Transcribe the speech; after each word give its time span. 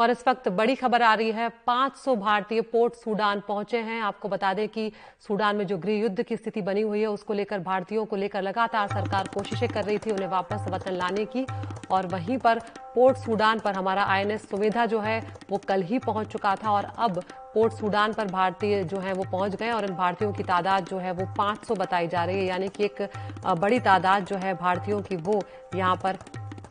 और 0.00 0.10
इस 0.10 0.24
वक्त 0.28 0.48
बड़ी 0.50 0.74
खबर 0.74 1.02
आ 1.02 1.12
रही 1.14 1.30
है 1.32 1.48
500 1.66 2.14
भारतीय 2.16 2.60
पोर्ट 2.62 2.94
सूडान 2.94 3.42
पहुँचे 3.48 3.78
हैं। 3.78 4.00
आपको 4.02 4.28
बता 4.28 4.52
दें 4.54 4.68
कि 4.68 4.90
सूडान 5.28 5.56
में 5.56 5.66
जो 5.66 5.78
गृह 5.78 5.98
युद्ध 5.98 6.22
की 6.22 6.36
स्थिति 6.36 6.62
बनी 6.62 6.80
हुई 6.80 7.00
है, 7.00 7.06
उसको 7.06 7.34
लेकर 7.34 7.58
भारतीयों 7.60 8.04
को 8.04 8.16
लेकर 8.16 8.42
लगातार 8.42 8.88
सरकार 8.88 9.28
कोशिशें 9.34 9.68
कर 9.68 9.84
रही 9.84 9.98
थी 9.98 10.10
उन्हें 10.10 10.28
वापस 10.28 10.66
वतन 10.70 10.92
लाने 10.92 11.24
की। 11.26 11.46
और 11.90 12.06
वहीं 12.06 12.38
पर 12.38 12.58
पोर्ट 12.94 13.16
सूडान 13.16 13.58
पर 13.58 13.74
हमारा 13.74 14.04
आईएनएस 14.04 14.48
सुविधा 14.50 14.84
जो 14.86 15.00
है, 15.00 15.20
वो 15.50 15.58
कल 15.58 15.82
ही 15.82 15.98
पहुँच 15.98 16.28
चुका 16.28 16.54
था 16.56 16.70
और 16.70 16.84
अब 16.98 17.22
पोर्ट 17.54 17.72
सूडान 17.72 18.12
पर 18.12 18.26
भारतीय 18.26 18.82
जो 18.84 18.98
है, 18.98 19.12
वो 19.12 19.24
पहुँच 19.32 19.54
गए 19.54 19.70
और 19.70 19.84
इन 19.84 19.94
भारतीयों 19.94 20.32
की 20.32 20.42
तादाद 20.42 20.84
जो 20.84 20.98
है, 20.98 21.12
वो 21.12 21.26
500 21.36 21.74
बताई 21.74 22.08
जा 22.08 22.24
रही 22.24 22.38
है। 22.38 22.44
यानी 22.44 22.68
कि 22.68 22.84
एक 22.84 23.08
बड़ी 23.58 23.80
तादाद 23.80 24.24
जो 24.24 24.36
है, 24.36 24.54
भारतीयों 24.54 25.00
की 25.02 25.16
वो 25.16 25.40
यहाँ 25.74 25.96
पर 25.96 26.18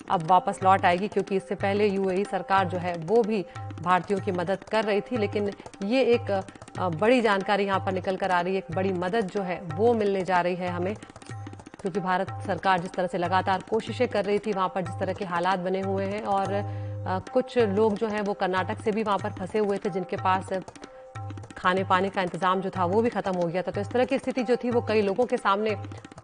अब 0.07 0.25
वापस 0.27 0.59
लौट 0.63 0.85
आएगी, 0.85 1.07
क्योंकि 1.07 1.35
इससे 1.35 1.55
पहले 1.55 1.88
यूएई 1.88 2.23
सरकार 2.23 2.67
जो 2.70 2.77
है, 2.77 2.95
वो 2.97 3.21
भी 3.23 3.45
भारतीयों 3.81 4.20
की 4.20 4.31
मदद 4.31 4.63
कर 4.71 4.85
रही 4.85 5.02
थी। 5.02 5.17
लेकिन 5.17 5.52
ये 5.84 6.03
एक 6.13 6.31
बड़ी 6.80 7.21
जानकारी 7.21 7.66
यहाँ 7.66 7.80
पर 7.80 7.91
निकल 7.91 8.16
कर 8.16 8.31
आ 8.31 8.41
रही 8.41 8.53
है, 8.53 8.59
एक 8.59 8.75
बड़ी 8.75 8.91
मदद 8.94 9.30
जो 9.30 9.41
है, 9.41 9.61
वो 9.75 9.94
मिलने 9.94 10.23
जा 10.23 10.41
रही 10.41 10.55
है 10.55 10.70
हमें। 10.70 10.95
क्योंकि 10.95 11.99
भारत 11.99 12.27
सरकार 12.45 12.81
जिस 12.81 12.91
तरह 12.91 13.08
से 13.08 13.17
लगातार 13.17 13.63
कोशिशें 13.70 14.08
कर 14.08 14.25
रही 14.25 14.39
थी, 14.39 14.53
वहाँ 14.53 14.71
पर 14.75 14.81
जिस 14.81 14.99
तरह 14.99 15.13
के 15.13 15.25
हालात 15.25 15.59
बने 15.59 15.81
हुए 15.81 16.05
हैं 16.05 16.23
और 16.23 16.61
कुछ 17.33 17.58
लोग 17.58 17.95
जो 17.95 18.08
हैं, 18.08 18.22
वो 18.22 18.33
कर्नाटक 18.33 18.81
से 18.83 18.91
भी 18.91 19.03
वहाँ 19.03 19.17
पर 19.17 19.31
फंसे 19.31 19.59
हुए 19.59 19.77
थे, 19.77 19.89
जिनके 19.89 20.17
पास 20.17 20.53
खाने 21.63 21.84
पाने 21.85 22.09
का 22.09 22.22
इंतज़ाम 22.22 22.62
जो 22.62 22.70
था 22.70 22.85
वो 22.85 23.02
भी 23.02 23.09
खत्म 23.09 23.34
हो 23.34 23.48
गया 23.48 23.62
था। 23.62 23.72
तो 23.72 23.81
इस 23.81 23.90
तरह 23.90 24.05
की 24.05 24.17
स्थिति 24.20 24.44
जो 24.44 24.55
थी 24.63 24.70
वो 24.72 24.81
कई 24.88 25.02
लोगों 25.02 25.26
के 25.26 25.38
सामने 25.38 25.76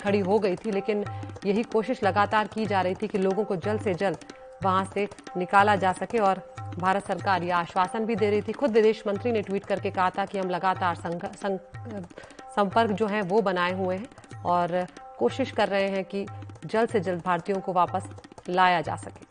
खड़ी 0.01 0.19
हो 0.21 0.39
गई 0.39 0.55
थी, 0.55 0.71
लेकिन 0.71 1.03
यही 1.45 1.63
कोशिश 1.65 2.03
लगातार 2.03 2.47
की 2.47 2.65
जा 2.65 2.81
रही 2.81 2.95
थी 2.95 3.07
कि 3.07 3.17
लोगों 3.19 3.43
को 3.43 3.55
जल्द 3.57 3.81
से 3.81 3.93
जल्द 3.95 4.17
वहाँ 4.63 4.85
से 4.93 5.07
निकाला 5.37 5.75
जा 5.77 5.91
सके 5.93 6.17
और 6.19 6.41
भारत 6.77 7.05
सरकार 7.05 7.43
यह 7.43 7.57
आश्वासन 7.57 8.05
भी 8.05 8.15
दे 8.15 8.29
रही 8.29 8.41
थी। 8.41 8.51
खुद 8.53 8.71
विदेश 8.71 9.03
मंत्री 9.07 9.31
ने 9.31 9.41
ट्वीट 9.41 9.65
करके 9.65 9.91
कहा 9.91 10.09
था 10.09 10.25
कि 10.25 10.37
हम 10.37 10.49
लगातार 10.49 10.95
संपर्क 12.55 12.91
जो 12.91 13.07
है 13.07 13.21
वो 13.23 13.41
बनाए 13.41 13.73
हुए 13.73 13.95
हैं 13.95 14.41
और 14.45 14.85
कोशिश 15.19 15.51
कर 15.51 15.67
रहे 15.69 15.87
हैं 15.89 16.03
कि 16.05 16.25
जल्द 16.65 16.89
से 16.89 16.99
जल्द 16.99 17.21
भारतीयों 17.25 17.59
को 17.59 17.73
वापस 17.73 18.09
लाया 18.49 18.81
जा 18.81 18.95
सके। 18.97 19.28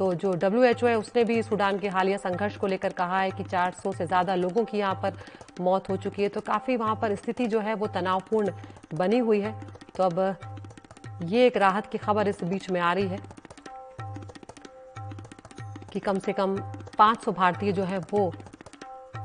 तो 0.00 0.12
जो 0.14 0.32
डब्ल्यू 0.34 0.86
है, 0.86 0.96
उसने 0.98 1.22
भी 1.24 1.42
सूडान 1.42 1.78
के 1.78 1.88
हालिया 1.88 2.16
संघर्ष 2.18 2.56
को 2.56 2.66
लेकर 2.66 2.92
कहा 2.92 3.20
है 3.20 3.30
कि 3.30 3.44
400 3.44 3.92
से 3.92 4.06
ज़्यादा 4.06 4.34
लोगों 4.34 4.64
की 4.64 4.78
यहाँ 4.78 4.94
पर 5.02 5.16
मौत 5.60 5.88
हो 5.90 5.96
चुकी 5.96 6.22
है। 6.22 6.28
तो 6.28 6.40
काफ़ी 6.40 6.76
वहाँ 6.76 6.94
पर 6.96 7.14
स्थिति 7.16 7.46
जो 7.46 7.60
है, 7.60 7.74
वो 7.74 7.86
तनावपूर्ण 7.86 8.52
बनी 8.94 9.18
हुई 9.18 9.40
है। 9.40 9.52
तो 9.96 10.02
अब 10.04 10.36
ये 11.24 11.46
एक 11.46 11.56
राहत 11.56 11.86
की 11.86 11.98
खबर 11.98 12.28
इस 12.28 12.42
बीच 12.44 12.70
में 12.70 12.80
आ 12.80 12.92
रही 12.92 13.08
है 13.08 13.18
कि 15.92 16.00
कम 16.00 16.18
से 16.18 16.32
कम 16.32 16.56
500 16.98 17.32
भारतीय 17.32 17.72
जो 17.72 17.84
है, 17.84 17.98
वो 17.98 18.32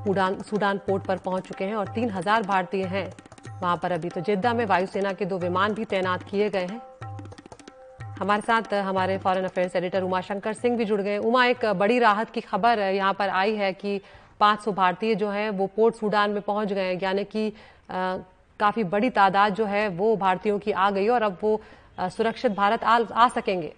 उड़ान, 0.07 0.41
सूडान 0.41 0.77
पोर्ट 0.77 1.05
पर 1.05 1.17
पहुँच 1.19 1.47
चुके 1.47 1.65
हैं 1.65 1.75
और 1.75 1.93
3000 1.93 2.43
भारतीय 2.43 2.85
हैं 2.87 3.09
वहाँ 3.61 3.77
पर 3.77 3.91
अभी। 3.91 4.09
तो 4.09 4.21
जिद्दा 4.21 4.53
में 4.53 4.65
वायुसेना 4.65 5.13
के 5.13 5.25
दो 5.25 5.37
विमान 5.39 5.73
भी 5.73 5.85
तैनात 5.85 6.23
किए 6.23 6.49
गए 6.49 6.65
हैं। 6.65 6.81
हमारे 8.19 8.41
साथ 8.41 8.73
हमारे 8.73 9.17
foreign 9.17 9.43
affairs 9.43 9.75
editor 9.75 10.03
Uma 10.03 10.19
Shankar 10.21 10.53
Singh 10.53 10.77
भी 10.77 10.85
जुड़ 10.85 11.01
गए। 11.01 11.17
उमा 11.19 11.45
एक 11.45 11.65
बड़ी 11.75 11.97
राहत 11.99 12.29
की 12.29 12.41
खबर 12.41 12.79
यहाँ 12.79 13.13
पर 13.13 13.29
आई 13.29 13.55
है 13.55 13.71
कि 13.73 13.99
500 14.39 14.71
भारतीय 14.71 15.15
जो 15.15 15.29
हैं 15.29 15.49
वो 15.51 15.67
पोर्ट 15.75 15.95
सूडान 15.95 16.31
में 16.31 16.41
पहुँच 16.41 16.73
गए 16.73 16.83
हैं। 16.83 16.99
यानी 17.03 17.23
कि 17.25 17.51
काफ़ी 18.59 18.83
बड़ी 18.85 19.09
तादाद 19.09 19.55
जो 19.55 19.65
है 19.65 19.87
वो 19.89 20.15
भारतीयों 20.15 20.59
की 20.59 20.71
आ 20.71 20.89
गई 20.91 21.07
और 21.07 21.23
अब 21.23 21.37
वो 21.43 21.59
सुरक्षित 21.99 22.51
भारत 22.51 22.83
आ, 22.83 22.99
आ 22.99 23.27
सकेंगे। 23.29 23.73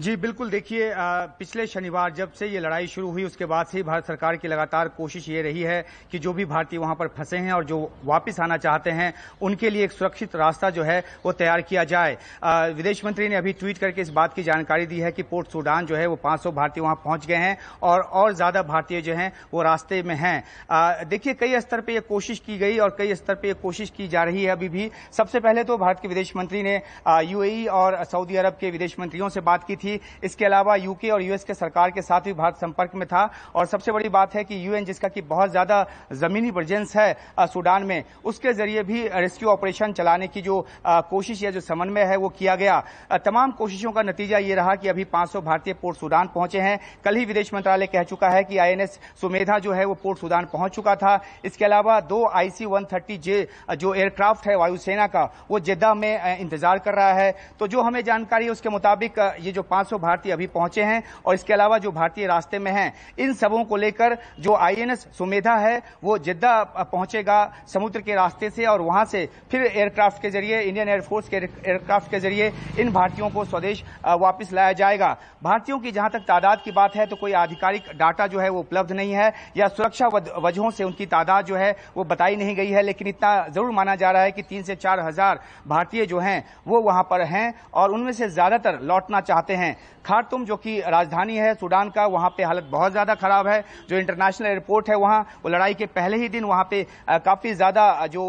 जी 0.00 0.14
बिल्कुल। 0.16 0.50
देखिए 0.50 0.92
पिछले 1.38 1.66
शनिवार 1.66 2.12
जब 2.14 2.32
से 2.32 2.46
ये 2.46 2.60
लड़ाई 2.60 2.86
शुरू 2.86 3.10
हुई 3.10 3.24
उसके 3.24 3.44
बाद 3.44 3.66
से 3.66 3.76
ही 3.78 3.82
भारत 3.84 4.06
सरकार 4.06 4.36
की 4.36 4.48
लगातार 4.48 4.88
कोशिश 4.90 5.28
ये 5.28 5.40
रही 5.42 5.62
है 5.62 5.84
कि 6.12 6.18
जो 6.18 6.32
भी 6.32 6.44
भारतीय 6.44 6.78
वहाँ 6.78 6.94
पर 6.94 7.08
फंसे 7.08 7.36
हैं 7.36 7.52
और 7.52 7.64
जो 7.64 7.78
वापस 8.04 8.40
आना 8.40 8.56
चाहते 8.56 8.90
हैं 8.90 9.12
उनके 9.42 9.70
लिए 9.70 9.84
एक 9.84 9.92
सुरक्षित 9.92 10.36
रास्ता 10.36 10.70
जो 10.70 10.82
है 10.82 10.98
वो 11.24 11.32
तैयार 11.32 11.60
किया 11.62 11.84
जाए। 11.84 12.16
आ, 12.42 12.66
विदेश 12.66 13.04
मंत्री 13.04 13.28
ने 13.28 13.34
अभी 13.36 13.52
ट्वीट 13.54 13.78
करके 13.78 14.00
इस 14.00 14.10
बात 14.10 14.34
की 14.34 14.42
जानकारी 14.42 14.86
दी 14.86 15.00
है 15.00 15.10
कि 15.12 15.22
पोर्ट 15.24 15.48
सूडान 15.48 15.86
जो 15.86 15.96
है 15.96 16.06
वो 16.06 16.16
पाँच 16.16 16.46
भारतीय 16.46 16.82
वहाँ 16.82 16.94
पहुँच 17.04 17.26
गए 17.26 17.36
हैं 17.36 17.56
और 17.82 18.00
और 18.00 18.32
ज़्यादा 18.34 18.62
भारतीय 18.62 19.00
जो 19.02 19.14
है 19.14 19.32
वो 19.52 19.62
रास्ते 19.62 20.02
में 20.02 20.14
हैं। 20.14 21.08
देखिए 21.08 21.34
कई 21.34 21.60
स्तर 21.60 21.80
पर 21.80 21.92
यह 21.92 22.00
कोशिश 22.08 22.38
की 22.38 22.58
गई 22.58 22.78
और 22.78 22.94
कई 22.98 23.14
स्तर 23.14 23.34
पर 23.34 23.48
यह 23.48 23.54
कोशिश 23.62 23.90
की 23.90 24.08
जा 24.08 24.24
रही 24.24 24.44
है 24.44 24.50
अभी 24.50 24.68
भी। 24.70 24.90
सबसे 25.12 25.40
पहले 25.40 25.64
तो 25.64 25.78
भारत 25.78 26.00
के 26.02 26.08
विदेश 26.08 26.32
मंत्री 26.36 26.62
ने 26.62 26.80
यूएई 27.24 27.64
और 27.74 28.02
सऊदी 28.06 28.36
अरब 28.36 28.56
के 28.60 28.70
विदेश 28.70 28.98
मंत्रियों 29.00 29.28
से 29.28 29.40
बात 29.42 29.64
की 29.64 29.76
थी 29.76 29.88
थी 29.90 30.00
इसके 30.24 30.44
अलावा 30.44 30.76
यूके 30.76 31.10
और 31.10 31.22
यूएस 31.22 31.44
के 31.44 31.54
सरकार 31.54 31.90
के 31.90 32.02
साथ 32.02 32.20
भी 32.20 32.32
भारत 32.34 32.56
संपर्क 32.56 32.94
में 32.94 33.06
था। 33.08 33.28
और 33.54 33.66
सबसे 33.66 33.92
बड़ी 33.92 34.08
बात 34.10 34.34
है 34.34 34.44
कि 34.44 34.66
यूएन 34.66 34.84
जिसका 34.84 35.08
कि 35.10 35.22
बहुत 35.22 35.50
ज़्यादा 35.50 35.86
जमीनी 36.14 36.50
प्रेजेंस 36.52 36.96
है 36.96 37.16
सूडान 37.40 37.82
में, 37.82 38.04
उसके 38.24 38.52
ज़रिए 38.52 38.82
भी 38.82 39.06
रेस्क्यू 39.10 39.48
ऑपरेशन 39.48 39.92
चलाने 39.92 40.26
की 40.28 40.42
जो 40.42 40.66
कोशिश 40.86 41.42
या 41.42 41.50
जो 41.50 41.60
समन्वय 41.60 42.04
है, 42.04 42.16
वो 42.16 42.28
किया 42.30 42.56
गया। 42.56 42.82
तमाम 43.20 43.50
कोशिशों 43.52 43.92
का 43.92 44.02
नतीजा 44.02 44.38
ये 44.40 44.54
रहा 44.54 44.74
कि 44.74 44.88
अभी 44.88 45.04
500 45.06 45.40
भारतीय 45.42 45.74
पोर्ट 45.74 45.98
सूडान 45.98 46.28
पहुँचे 46.34 46.60
हैं। 46.60 46.78
कल 47.04 47.16
ही 47.16 47.24
विदेश 47.24 47.52
मंत्रालय 47.54 47.86
कह 47.88 48.02
चुका 48.04 48.28
है 48.30 48.42
कि 48.44 48.58
आईएनएस 48.58 48.98
सुमेधा 49.20 49.58
जो 49.58 49.72
है, 49.72 49.84
वो 49.84 49.94
पोर्ट 49.94 50.18
सूडान 50.18 50.44
पहुँच 50.46 50.74
चुका 50.74 50.94
था। 50.96 51.18
इसके 51.44 51.64
अलावा 51.64 52.00
दो 52.02 52.24
आईसी 52.26 52.66
वन 52.66 52.86
जे 53.12 53.46
जो 53.72 53.94
एयरक्राफ्ट 53.94 54.46
है, 54.46 54.56
वायुसेना 54.56 55.06
का, 55.06 55.22
वो 55.50 55.58
जेद्दा 55.60 55.92
में 55.94 56.38
इंतज़ार 56.38 56.78
कर 56.80 56.94
रहा 56.94 57.12
है। 57.12 57.34
तो 57.60 57.66
जो 57.66 57.82
हमें 57.82 58.02
जानकारी 58.04 58.44
है, 58.44 58.50
उसके 58.50 58.68
मुताबिक 58.68 59.18
ये 59.40 59.52
जो 59.52 59.62
500 59.80 59.98
भारतीय 60.00 60.32
अभी 60.32 60.46
पहुँचे 60.48 60.82
हैं 60.82 61.02
और 61.26 61.34
इसके 61.34 61.52
अलावा 61.52 61.78
जो 61.78 61.90
भारतीय 61.92 62.26
रास्ते 62.26 62.58
में 62.58 62.70
हैं, 62.72 62.92
इन 63.18 63.32
सबों 63.34 63.64
को 63.64 63.76
लेकर 63.78 64.16
जो 64.40 64.54
आईएनएस 64.56 65.06
सुमेधा 65.18 65.54
है, 65.56 65.82
वो 66.04 66.18
जिद्दा 66.20 66.62
पहुंचेगा 66.82 67.52
समुद्र 67.68 68.00
के 68.00 68.14
रास्ते 68.14 68.50
से 68.50 68.66
और 68.66 68.80
वहाँ 68.82 69.04
से 69.06 69.28
फिर 69.50 69.62
एयरक्राफ्ट 69.62 70.22
के 70.22 70.30
ज़रिए, 70.30 70.60
इंडियन 70.60 70.88
एयरफोर्स 70.88 71.28
के 71.28 71.36
एयरक्राफ्ट 71.36 72.10
के 72.10 72.20
ज़रिए 72.20 72.52
इन 72.78 72.92
भारतीयों 72.92 73.30
को 73.30 73.44
स्वदेश 73.44 73.82
वापस 74.06 74.52
लाया 74.52 74.72
जाएगा। 74.74 75.16
भारतीयों 75.42 75.78
की 75.80 75.92
जहाँ 75.92 76.10
तक 76.10 76.24
तादाद 76.28 76.60
की 76.64 76.72
बात 76.72 76.96
है 76.96 77.06
तो 77.06 77.16
कोई 77.16 77.32
आधिकारिक 77.34 77.82
डाटा 77.96 78.26
जो 78.26 78.38
है, 78.40 78.48
वो 78.50 78.60
उपलब्ध 78.60 78.92
नहीं 78.92 79.12
है 79.12 79.32
या 79.56 79.68
सुरक्षा 79.70 80.08
वजहों 80.08 80.70
से 80.70 80.84
उनकी 80.84 81.06
तादाद 81.08 81.44
जो 81.46 81.56
है, 81.56 81.74
वो 81.96 82.04
बताई 82.04 82.36
नहीं 82.36 82.54
गई 82.56 82.70
है, 82.70 82.82
लेकिन 82.82 83.08
इतना 83.08 83.46
ज़रूर 83.48 83.70
माना 83.72 83.94
जा 83.96 84.10
रहा 84.10 84.22
है 84.22 84.32
कि 84.32 84.42
तीन 84.44 84.62
से 84.62 84.76
चार 84.76 85.00
हज़ार 85.00 85.40
भारतीय 85.66 86.06
जो 86.06 86.18
हैं, 86.20 86.44
वो 86.66 86.80
वहाँ 86.82 87.02
पर 87.02 87.22
हैं 87.24 87.54
और 87.74 87.90
उनमें 87.90 88.12
से 88.12 88.28
ज़्यादातर 88.30 88.78
लौटना 88.82 89.20
चाहते 89.22 89.54
हैं। 89.54 89.59
हैं। 89.60 89.76
खारतुम, 90.04 90.44
जो 90.44 90.56
कि 90.56 90.78
राजधानी 90.82 91.36
है 91.36 91.54
सूडान 91.54 91.88
का, 91.90 92.04
वहाँ 92.06 92.28
पे 92.36 92.42
हालत 92.42 92.64
बहुत 92.64 92.92
ज़्यादा 92.92 93.14
खराब 93.14 93.46
है। 93.46 93.64
जो 93.88 93.96
इंटरनेशनल 93.98 94.46
एयरपोर्ट 94.48 94.88
है 94.90 94.96
वहाँ, 94.96 95.20
वो 95.42 95.50
लड़ाई 95.50 95.74
के 95.74 95.86
पहले 95.88 96.16
ही 96.16 96.28
दिन 96.30 96.44
वहाँ 96.44 96.64
पे 96.70 96.82
काफ़ी 97.08 97.52
ज़्यादा 97.54 98.06
जो 98.06 98.24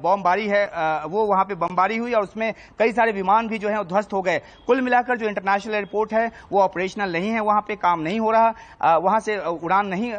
बमबारी 0.00 0.46
है 0.48 0.64
वो 1.06 1.24
वहाँ 1.26 1.44
पे 1.44 1.54
बमबारी 1.56 1.96
हुई 1.96 2.12
और 2.12 2.22
उसमें 2.22 2.52
कई 2.78 2.92
सारे 2.92 3.12
विमान 3.12 3.48
भी 3.48 3.58
जो 3.58 3.68
है 3.68 3.82
ध्वस्त 3.84 4.12
हो 4.12 4.20
गए। 4.22 4.38
कुल 4.66 4.80
मिलाकर 4.80 5.18
जो 5.18 5.28
इंटरनेशनल 5.28 5.74
एयरपोर्ट 5.74 6.12
है, 6.12 6.30
वो 6.52 6.60
ऑपरेशनल 6.60 7.12
नहीं 7.12 7.30
है, 7.30 7.40
वहाँ 7.40 7.60
पे 7.60 7.76
काम 7.76 8.00
नहीं 8.00 8.20
हो 8.20 8.30
रहा। 8.30 8.98
वहाँ 8.98 9.20
से 9.20 9.38
उड़ान 9.38 9.86
नहीं 9.86 10.12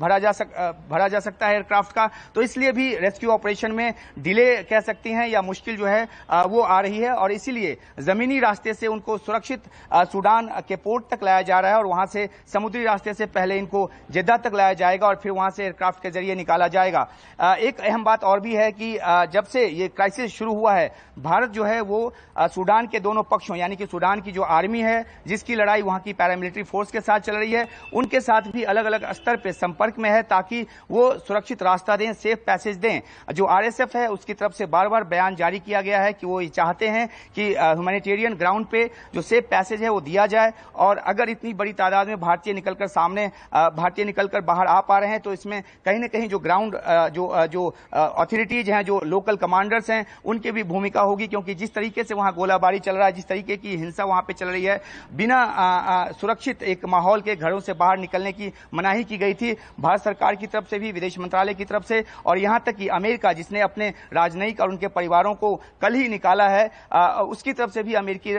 भरा 0.00 0.18
जा 0.18 0.32
सक 0.32 0.56
भरा 0.90 1.08
जा 1.08 1.20
सकता 1.20 1.46
है 1.46 1.52
एयरक्राफ्ट 1.54 1.92
का। 1.92 2.08
तो 2.34 2.42
इसलिए 2.42 2.72
भी 2.72 2.94
रेस्क्यू 2.98 3.30
ऑपरेशन 3.30 3.72
में 3.72 3.94
डिले 4.20 4.54
कह 4.64 4.80
सकती 4.80 5.12
हैं 5.12 5.26
या 5.28 5.42
मुश्किल 5.42 5.76
जो 5.76 5.86
है 5.86 6.02
वो 6.46 6.60
आ 6.62 6.80
रही 6.80 6.98
है 6.98 7.12
और 7.12 7.32
इसीलिए 7.32 7.76
जमीनी 8.00 8.38
रास्ते 8.40 8.74
से 8.74 8.86
उनको 8.88 9.16
सुरक्षित 9.18 9.62
सूडान 10.04 10.48
के 10.68 10.76
पोर्ट 10.76 11.04
तक 11.10 11.22
लाया 11.22 11.42
जा 11.42 11.58
रहा 11.60 11.70
है 11.70 11.78
और 11.78 11.86
वहाँ 11.86 12.06
से 12.06 12.28
समुद्री 12.52 12.84
रास्ते 12.84 13.14
से 13.14 13.26
पहले 13.28 13.58
इनको 13.58 13.90
जिद्दा 14.10 14.36
तक 14.36 14.54
लाया 14.54 14.72
जाएगा 14.74 15.06
और 15.06 15.16
फिर 15.16 15.32
वहाँ 15.32 15.50
से 15.50 15.62
एयरक्राफ्ट 15.62 16.02
के 16.02 16.10
ज़रिए 16.10 16.34
निकाला 16.34 16.68
जाएगा। 16.68 17.06
एक 17.40 17.80
अहम 17.80 18.04
बात 18.04 18.24
और 18.24 18.40
भी 18.40 18.54
है 18.54 18.70
कि 18.72 18.92
जब 19.32 19.44
से 19.44 19.66
ये 19.66 19.88
क्राइसिस 19.88 20.32
शुरू 20.32 20.54
हुआ 20.54 20.74
है, 20.74 20.90
भारत 21.18 21.50
जो 21.50 21.64
है 21.64 21.80
वो 21.82 22.12
सूडान 22.38 22.86
के 22.86 23.00
दोनों 23.00 23.22
पक्षों, 23.22 23.56
यानी 23.56 23.76
कि 23.76 23.86
सूडान 23.86 24.20
की 24.20 24.32
जो 24.32 24.42
आर्मी 24.42 24.80
है, 24.80 25.04
जिसकी 25.26 25.54
लड़ाई 25.54 25.82
वहाँ 25.82 26.00
की 26.00 26.12
पैरामिलिट्री 26.12 26.62
फोर्स 26.62 26.90
के 26.90 27.00
साथ 27.00 27.20
चल 27.20 27.36
रही 27.36 27.52
है, 27.52 27.66
उनके 27.94 28.20
साथ 28.20 28.50
भी 28.52 28.62
अलग 28.64 28.84
अलग 28.84 29.10
स्तर 29.12 29.36
पर 29.36 29.52
संपर्क 29.52 29.98
में 29.98 30.10
है 30.10 30.22
ताकि 30.24 30.66
वो 30.90 31.12
सुरक्षित 31.18 31.62
रास्ता 31.62 31.96
दें 31.96 32.12
सेफ़ 32.14 32.38
पैसेज 32.46 32.76
दें। 32.78 33.00
जो 33.34 33.44
आरएसएफ 33.46 33.96
है, 33.96 34.06
उसकी 34.08 34.34
तरफ़ 34.34 34.52
से 34.52 34.66
बार 34.68 34.88
बार 34.88 35.04
बयान 35.06 35.36
जारी 35.36 35.58
किया 35.60 35.80
गया 35.80 36.00
है 36.00 36.12
कि 36.12 36.26
वो 36.26 36.40
ये 36.40 36.48
चाहते 36.50 36.88
हैं 36.88 37.08
कि 37.34 37.52
ह्यूमैनिटेरियन 37.54 38.34
ग्राउंड 38.36 38.66
पे 38.66 38.84
जो 39.14 39.22
सेफ़ 39.22 39.44
पैसेज 39.46 39.82
है 39.82 39.87
वो 39.88 40.00
दिया 40.02 40.26
जाए। 40.28 40.52
और 40.76 40.98
अगर 41.06 41.28
इतनी 41.28 41.52
बड़ी 41.54 41.72
तादाद 41.74 42.08
में 42.08 42.20
भारतीय 42.20 42.54
निकलकर 42.54 42.86
सामने 42.88 43.26
भारतीय 43.54 44.04
निकलकर 44.04 44.40
बाहर 44.42 44.66
आ 44.66 44.80
पा 44.82 44.98
रहे 44.98 45.10
हैं 45.10 45.20
तो 45.20 45.32
इसमें 45.32 45.62
कहीं 45.84 45.98
ना 45.98 46.06
कहीं 46.08 46.28
जो 46.28 46.38
ग्राउंड 46.38 46.76
जो 47.10 47.46
जो 47.48 47.66
अथॉरिटीज 47.92 48.70
हैं, 48.70 48.82
जो 48.84 49.00
लोकल 49.02 49.36
कमांडर्स 49.38 49.90
हैं, 49.90 50.04
उनकी 50.24 50.50
भी 50.52 50.62
भूमिका 50.64 51.00
होगी। 51.02 51.26
क्योंकि 51.28 51.54
जिस 51.54 51.74
तरीके 51.74 52.04
से 52.04 52.14
वहाँ 52.14 52.32
गोलाबारी 52.34 52.78
चल 52.78 52.96
रहा 52.96 53.06
है, 53.06 53.12
जिस 53.12 53.26
तरीके 53.28 53.56
की 53.56 53.76
हिंसा 53.76 54.04
वहाँ 54.04 54.22
पे 54.22 54.32
चल 54.32 54.46
रही 54.48 54.64
है, 54.64 54.80
बिना 55.12 56.08
सुरक्षित 56.20 56.62
एक 56.64 56.84
माहौल 56.86 57.20
के 57.20 57.36
घरों 57.36 57.60
से 57.60 57.72
बाहर 57.74 57.98
निकलने 57.98 58.32
की 58.32 58.52
मनाही 58.74 59.04
की 59.04 59.18
गई 59.18 59.34
थी, 59.34 59.56
भारत 59.80 60.00
सरकार 60.00 60.34
की 60.34 60.46
तरफ़ 60.48 60.66
से 60.66 60.78
भी, 60.78 60.92
विदेश 60.92 61.18
मंत्रालय 61.18 61.54
की 61.54 61.64
तरफ़ 61.64 61.84
से, 61.84 62.04
और 62.26 62.38
यहाँ 62.38 62.62
तक 62.66 62.76
कि 62.76 62.88
अमेरिका, 62.90 63.32
जिसने 63.32 63.60
अपने 63.62 63.92
राजनयिक 64.12 64.60
और 64.60 64.70
उनके 64.70 64.88
परिवारों 64.88 65.34
को 65.34 65.54
कल 65.82 65.94
ही 65.94 66.08
निकाला 66.08 66.48
है 66.48 66.66
उसकी 67.28 67.52
तरफ़ 67.52 67.70
से 67.70 67.82
भी 67.82 67.94
अमेरिकी 67.96 68.32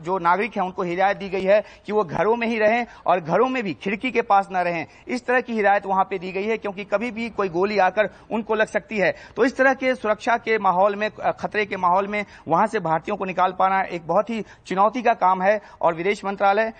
जो 0.00 0.18
नागरिक 0.20 0.49
नागरिक 0.50 0.56
हैं, 0.56 0.64
उनको 0.64 0.82
हिदायत 0.82 1.16
दी 1.16 1.28
गई 1.28 1.44
है 1.44 1.62
कि 1.86 1.92
वो 1.92 2.04
घरों 2.04 2.36
में 2.36 2.46
ही 2.46 2.58
रहें 2.58 2.86
और 3.06 3.20
घरों 3.20 3.48
में 3.48 3.62
भी 3.62 3.74
खिड़की 3.74 4.10
के 4.10 4.22
पास 4.22 4.48
न 4.52 4.56
रहें। 4.58 4.86
इस 5.08 5.26
तरह 5.26 5.40
की 5.40 5.52
हिदायत 5.52 5.86
वहाँ 5.86 6.04
पे 6.04 6.18
दी 6.18 6.32
गई 6.32 6.44
है, 6.44 6.56
क्योंकि 6.58 6.84
कभी 6.84 7.10
भी 7.10 7.28
कोई 7.30 7.48
गोली 7.50 7.78
आकर 7.80 8.10
उनको 8.30 8.54
लग 8.54 8.66
सकती 8.68 8.98
है। 8.98 9.14
तो 9.36 9.44
इस 9.44 9.56
तरह 9.56 9.74
के 9.74 9.94
सुरक्षा 9.94 10.36
के 10.38 10.58
माहौल 10.60 10.96
में 10.96 11.10
खतरे 11.10 11.64
के 11.66 11.76
माहौल 11.76 12.06
में 12.08 12.24
वहाँ 12.48 12.66
से 12.66 12.80
भारतीयों 12.80 13.16
को 13.16 13.24
निकाल 13.24 13.52
पाना 13.58 13.80
एक 13.82 14.06
बहुत 14.06 14.30
ही 14.30 14.42
चुनौती 14.66 15.02
का 15.02 15.14
काम 15.16 15.42
है 15.42 15.60
और 15.80 15.94
विदेश 15.94 16.24
मंत्रालय 16.24 16.72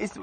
इस 0.00 0.18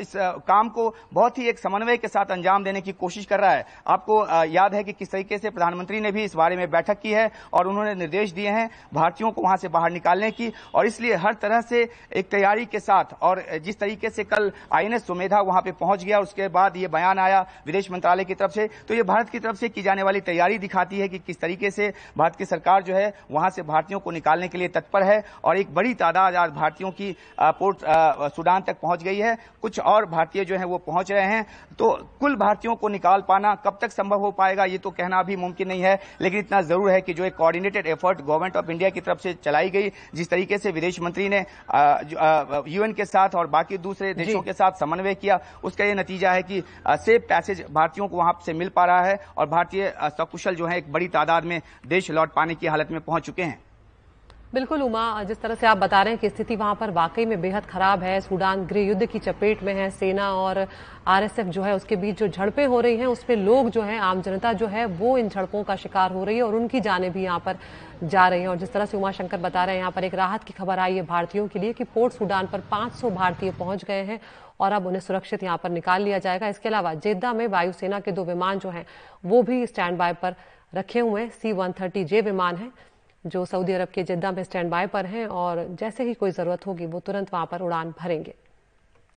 इस 0.00 0.12
काम 0.46 0.68
को 0.68 0.94
बहुत 1.12 1.38
ही 1.38 1.48
एक 1.48 1.58
समन्वय 1.58 1.96
के 1.96 2.08
साथ 2.08 2.30
अंजाम 2.32 2.64
देने 2.64 2.80
की 2.80 2.92
कोशिश 2.94 3.24
कर 3.26 3.40
रहा 3.40 3.50
है। 3.50 3.64
आपको 3.86 4.24
याद 4.46 4.74
है 4.74 4.82
कि 4.84 4.92
किस 4.92 5.10
तरीके 5.10 5.38
से 5.38 5.50
प्रधानमंत्री 5.50 6.00
ने 6.00 6.12
भी 6.12 6.24
इस 6.24 6.34
बारे 6.36 6.56
में 6.56 6.70
बैठक 6.70 7.00
की 7.00 7.12
है 7.12 7.30
और 7.52 7.68
उन्होंने 7.68 7.94
निर्देश 7.94 8.32
दिए 8.32 8.50
हैं 8.50 8.68
भारतीयों 8.94 9.30
को 9.30 9.42
वहाँ 9.42 9.56
से 9.56 9.68
बाहर 9.68 9.90
निकालने 9.92 10.30
की 10.30 10.52
और 10.74 10.86
इसलिए 10.86 11.14
हर 11.16 11.34
तरह 11.34 11.60
से 11.60 11.85
एक 12.12 12.28
तैयारी 12.30 12.64
के 12.66 12.80
साथ 12.80 13.14
और 13.22 13.42
जिस 13.64 13.78
तरीके 13.78 14.10
से 14.10 14.24
कल 14.26 14.50
आईएनएस 14.72 15.06
सुमेधा 15.06 15.40
वहाँ 15.40 15.62
पे 15.62 15.72
पहुँच 15.74 16.04
गया, 16.04 16.18
उसके 16.20 16.48
बाद 16.50 16.76
ये 16.76 16.88
बयान 16.88 17.18
आया 17.18 17.40
विदेश 17.66 17.90
मंत्रालय 17.90 18.24
की 18.24 18.34
तरफ़ 18.34 18.52
से 18.52 18.68
तो 18.88 18.94
ये 18.94 19.02
भारत 19.04 19.30
की 19.30 19.38
तरफ़ 19.38 19.56
से 19.56 19.68
की 19.68 19.82
जाने 19.82 20.02
वाली 20.02 20.20
तैयारी 20.22 20.58
दिखाती 20.58 20.98
है 20.98 21.08
कि 21.08 21.18
किस 21.18 21.40
तरीके 21.40 21.70
से 21.70 21.92
भारत 22.18 22.36
की 22.36 22.44
सरकार 22.46 22.82
जो 22.82 22.94
है 22.94 23.12
वहाँ 23.30 23.50
से 23.50 23.62
भारतीयों 23.64 24.00
को 24.00 24.10
निकालने 24.10 24.48
के 24.48 24.58
लिए 24.58 24.68
तत्पर 24.70 25.02
है 25.02 25.22
और 25.44 25.58
एक 25.58 25.74
बड़ी 25.74 25.94
तादाद 25.96 26.34
आज 26.36 26.50
भारतीयों 26.52 26.90
की 26.92 27.14
पोर्ट 27.40 27.84
सूडान 28.34 28.62
तक 28.62 28.80
पहुँच 28.80 29.02
गई 29.02 29.18
है। 29.18 29.36
कुछ 29.62 29.78
और 29.80 30.06
भारतीय 30.06 30.44
जो 30.44 30.56
है 30.56 30.64
वो 30.66 30.78
पहुँच 30.78 31.10
रहे 31.12 31.24
हैं। 31.24 31.44
तो 31.78 31.90
कुल 32.20 32.36
भारतीयों 32.36 32.74
को 32.76 32.88
निकाल 32.88 33.22
पाना 33.28 33.54
कब 33.56 33.78
तक 33.80 33.92
संभव 33.92 34.20
हो 34.20 34.30
पाएगा, 34.32 34.64
ये 34.64 34.78
तो 34.78 34.90
कहना 34.90 35.22
भी 35.22 35.36
मुमकिन 35.36 35.68
नहीं 35.68 35.82
है, 35.82 35.98
लेकिन 36.20 36.40
इतना 36.40 36.60
ज़रूर 36.62 36.90
है 36.90 37.00
कि 37.00 37.14
जो 37.14 37.24
एक 37.24 37.36
coordinated 37.36 37.86
effort 37.86 38.20
government 38.20 38.56
of 38.56 38.70
India 38.70 38.90
की 38.90 39.00
तरफ़ 39.00 39.18
से 39.18 39.32
चलाई 39.44 39.70
गई, 39.70 39.90
जिस 40.14 40.30
तरीके 40.30 40.58
से 40.58 40.70
विदेश 40.72 41.00
मंत्री 41.00 41.28
ने 41.28 41.44
यूएन 42.68 42.92
के 42.92 43.04
साथ 43.04 43.34
और 43.34 43.46
बाकी 43.46 43.78
दूसरे 43.78 44.12
देशों 44.14 44.40
के 44.42 44.52
साथ 44.52 44.80
समन्वय 44.80 45.14
किया 45.14 45.40
उसका 45.64 45.84
यह 45.84 45.94
नतीजा 45.94 46.32
है 46.32 46.42
कि 46.42 46.62
सेफ़ 46.88 47.22
पैसेज 47.28 47.64
भारतीयों 47.70 48.08
को 48.08 48.16
वहाँ 48.16 48.38
से 48.46 48.52
मिल 48.52 48.68
पा 48.68 48.84
रहा 48.84 49.02
है 49.02 49.18
और 49.36 49.46
भारतीय 49.48 49.92
सकुशल 50.10 50.54
जो 50.54 50.66
है 50.66 50.78
एक 50.78 50.92
बड़ी 50.92 51.08
तादाद 51.08 51.44
में 51.44 51.60
देश 51.86 52.10
लौट 52.10 52.34
पाने 52.34 52.54
की 52.54 52.66
हालत 52.66 52.90
में 52.90 53.00
पहुँच 53.00 53.26
चुके 53.26 53.42
हैं। 53.42 53.65
बिल्कुल 54.52 54.82
उमा, 54.82 55.22
जिस 55.24 55.40
तरह 55.40 55.54
से 55.54 55.66
आप 55.66 55.76
बता 55.76 56.00
रहे 56.02 56.12
हैं 56.12 56.20
कि 56.20 56.28
स्थिति 56.28 56.56
वहाँ 56.56 56.74
पर 56.74 56.90
वाकई 56.90 57.24
में 57.26 57.40
बेहद 57.40 57.64
खराब 57.66 58.02
है। 58.02 58.20
सूडान 58.20 58.64
गृह 58.66 58.80
युद्ध 58.80 59.06
की 59.06 59.18
चपेट 59.18 59.62
में 59.62 59.72
है। 59.74 59.88
सेना 59.90 60.30
और 60.34 60.66
आरएसएफ 61.06 61.46
जो 61.46 61.62
है, 61.62 61.74
उसके 61.74 61.96
बीच 61.96 62.18
जो 62.18 62.28
झड़पें 62.28 62.66
हो 62.66 62.80
रही 62.80 62.96
हैं 62.96 63.06
उसमें 63.06 63.36
लोग 63.36 63.70
जो 63.70 63.82
है, 63.82 63.98
आम 63.98 64.22
जनता 64.22 64.52
जो 64.52 64.66
है, 64.66 64.84
वो 64.86 65.16
इन 65.18 65.28
झड़पों 65.28 65.62
का 65.62 65.76
शिकार 65.76 66.12
हो 66.12 66.24
रही 66.24 66.36
है 66.36 66.42
और 66.42 66.54
उनकी 66.54 66.80
जाने 66.80 67.10
भी 67.10 67.24
यहाँ 67.24 67.38
पर 67.38 67.58
जा 68.04 68.28
रही 68.28 68.40
हैं। 68.40 68.48
और 68.48 68.56
जिस 68.56 68.72
तरह 68.72 68.84
से 68.84 68.96
उमाशंकर 68.96 69.40
बता 69.40 69.64
रहे 69.64 69.74
हैं, 69.74 69.80
यहाँ 69.80 69.92
पर 69.92 70.04
एक 70.04 70.14
राहत 70.14 70.44
की 70.44 70.52
खबर 70.52 70.78
आई 70.78 70.96
है 70.96 71.02
भारतीयों 71.02 71.48
के 71.48 71.58
लिए 71.58 71.72
कि 71.72 71.84
पोर्ट 71.84 72.12
सूडान 72.12 72.46
पर 72.46 72.60
पाँच 72.70 73.04
भारतीय 73.04 73.50
पहुँच 73.50 73.84
गए 73.84 74.02
हैं 74.02 74.20
और 74.60 74.72
अब 74.72 74.86
उन्हें 74.86 75.00
सुरक्षित 75.00 75.42
यहाँ 75.42 75.60
पर 75.62 75.70
निकाल 75.70 76.02
लिया 76.02 76.18
जाएगा। 76.18 76.48
इसके 76.48 76.68
अलावा 76.68 76.94
जेद्दा 76.94 77.32
में 77.32 77.46
वायुसेना 77.46 78.00
के 78.00 78.12
दो 78.12 78.24
विमान 78.24 78.58
जो 78.58 78.70
हैं, 78.70 78.86
वो 79.24 79.42
भी 79.42 79.66
स्टैंड 79.66 79.98
बाय 79.98 80.12
पर 80.12 80.34
रखे 80.74 81.00
हुए 81.00 81.22
हैं। 81.22 81.30
सी 81.32 81.52
वन 81.52 81.74
जे 81.96 82.20
विमान 82.20 82.56
है। 82.56 82.70
जो 83.26 83.44
सऊदी 83.44 83.72
अरब 83.72 83.88
के 83.88 84.02
जिद्दा 84.02 84.32
में 84.32 84.42
स्टैंड 84.44 84.70
बाय 84.70 84.86
पर 84.86 85.06
हैं 85.06 85.26
और 85.26 85.66
जैसे 85.80 86.04
ही 86.04 86.14
कोई 86.14 86.30
ज़रूरत 86.30 86.66
होगी 86.66 86.86
वो 86.86 87.00
तुरंत 87.00 87.32
वहाँ 87.32 87.46
पर 87.46 87.62
उड़ान 87.62 87.94
भरेंगे। 87.98 88.34